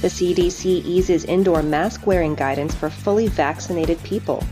[0.00, 4.42] The CDC eases indoor mask wearing guidance for fully vaccinated people.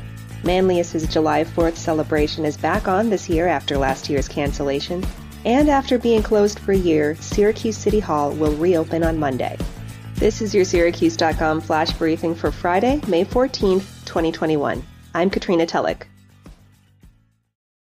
[0.44, 5.02] Manlius's July 4th celebration is back on this year after last year's cancellation.
[5.46, 9.56] And after being closed for a year, Syracuse City Hall will reopen on Monday.
[10.16, 14.84] This is your Syracuse.com flash briefing for Friday, May 14th, 2021.
[15.14, 16.06] I'm Katrina Tulloch.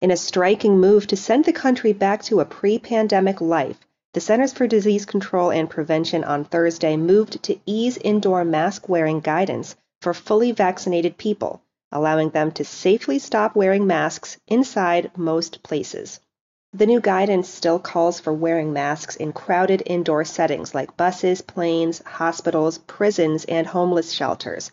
[0.01, 3.77] In a striking move to send the country back to a pre pandemic life,
[4.13, 9.19] the Centers for Disease Control and Prevention on Thursday moved to ease indoor mask wearing
[9.19, 16.19] guidance for fully vaccinated people, allowing them to safely stop wearing masks inside most places.
[16.73, 22.03] The new guidance still calls for wearing masks in crowded indoor settings like buses, planes,
[22.05, 24.71] hospitals, prisons, and homeless shelters.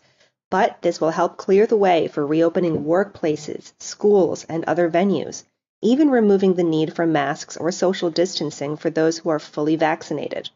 [0.51, 5.45] But this will help clear the way for reopening workplaces, schools, and other venues
[5.81, 10.49] even removing the need for masks or social distancing for those who are fully vaccinated.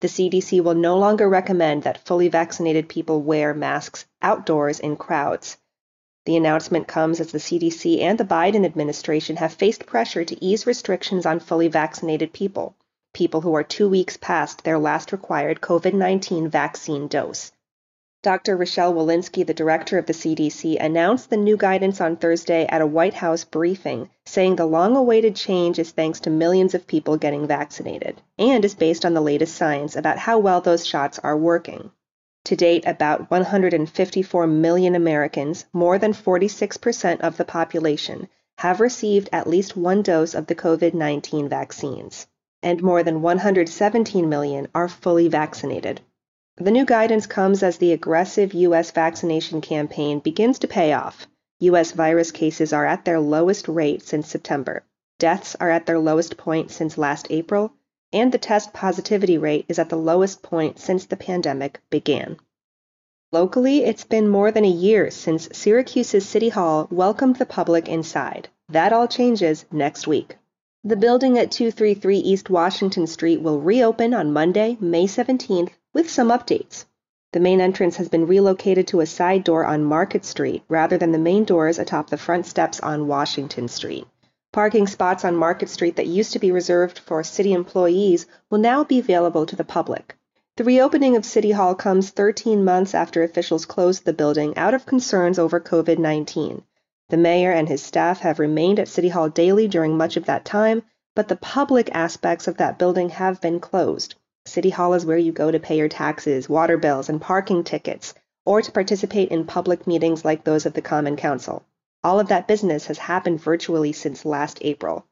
[0.00, 5.56] The CDC will no longer recommend that fully vaccinated people wear masks outdoors in crowds.
[6.24, 10.66] The announcement comes as the CDC and the Biden administration have faced pressure to ease
[10.66, 12.76] restrictions on fully vaccinated people,
[13.12, 17.50] people who are two weeks past their last required COVID 19 vaccine dose.
[18.20, 18.56] Dr.
[18.56, 22.86] Rochelle Walensky, the director of the CDC, announced the new guidance on Thursday at a
[22.86, 27.46] White House briefing, saying the long awaited change is thanks to millions of people getting
[27.46, 31.92] vaccinated and is based on the latest science about how well those shots are working.
[32.46, 39.46] To date, about 154 million Americans, more than 46% of the population, have received at
[39.46, 42.26] least one dose of the COVID 19 vaccines,
[42.64, 46.00] and more than 117 million are fully vaccinated.
[46.60, 48.90] The new guidance comes as the aggressive U.S.
[48.90, 51.28] vaccination campaign begins to pay off.
[51.60, 51.92] U.S.
[51.92, 54.82] virus cases are at their lowest rate since September.
[55.20, 57.74] Deaths are at their lowest point since last April,
[58.12, 62.38] and the test positivity rate is at the lowest point since the pandemic began.
[63.30, 68.48] Locally, it's been more than a year since Syracuse's City Hall welcomed the public inside.
[68.68, 70.36] That all changes next week.
[70.82, 76.28] The building at 233 East Washington Street will reopen on Monday, May 17th with some
[76.30, 76.84] updates.
[77.32, 81.12] The main entrance has been relocated to a side door on Market Street rather than
[81.12, 84.06] the main doors atop the front steps on Washington Street.
[84.50, 88.82] Parking spots on Market Street that used to be reserved for city employees will now
[88.82, 90.16] be available to the public.
[90.56, 94.86] The reopening of City Hall comes 13 months after officials closed the building out of
[94.86, 96.62] concerns over COVID 19.
[97.10, 100.44] The mayor and his staff have remained at City Hall daily during much of that
[100.44, 100.82] time,
[101.14, 104.14] but the public aspects of that building have been closed.
[104.48, 108.14] City Hall is where you go to pay your taxes, water bills, and parking tickets,
[108.44, 111.64] or to participate in public meetings like those of the Common Council.
[112.02, 115.04] All of that business has happened virtually since last April.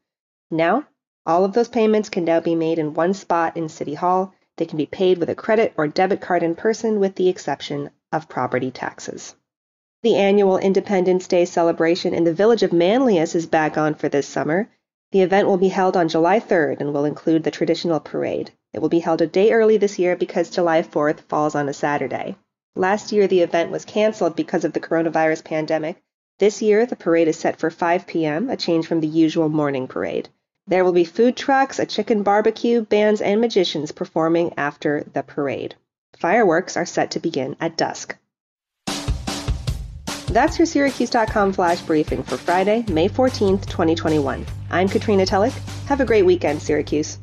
[0.49, 0.85] Now,
[1.25, 4.33] all of those payments can now be made in one spot in City Hall.
[4.55, 7.91] They can be paid with a credit or debit card in person, with the exception
[8.11, 9.35] of property taxes.
[10.03, 14.27] The annual Independence Day celebration in the village of Manlius is back on for this
[14.27, 14.69] summer.
[15.11, 18.51] The event will be held on July 3rd and will include the traditional parade.
[18.73, 21.73] It will be held a day early this year because July 4th falls on a
[21.73, 22.35] Saturday.
[22.75, 25.97] Last year, the event was canceled because of the coronavirus pandemic.
[26.39, 29.87] This year, the parade is set for 5 p.m., a change from the usual morning
[29.87, 30.29] parade.
[30.67, 35.75] There will be food trucks, a chicken barbecue, bands, and magicians performing after the parade.
[36.19, 38.17] Fireworks are set to begin at dusk.
[40.27, 44.45] That's your Syracuse.com flash briefing for Friday, May 14th, 2021.
[44.69, 45.53] I'm Katrina Tulloch.
[45.87, 47.17] Have a great weekend, Syracuse.